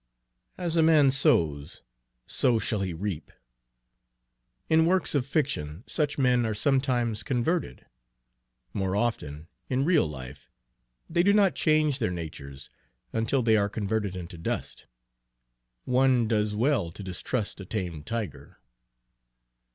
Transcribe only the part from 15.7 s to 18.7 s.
One does well to distrust a tamed tiger.